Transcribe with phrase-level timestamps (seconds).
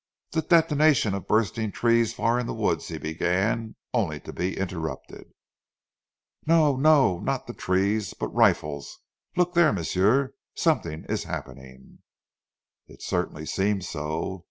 [0.31, 5.31] "The detonation of bursting trees far in the wood," he began, only to be interrupted.
[6.47, 7.23] "Non, non!
[7.23, 8.97] not zee trees, but rifles,
[9.37, 11.99] look dere, m'sieu, someting ees happening."
[12.87, 14.39] It certainly seemed so.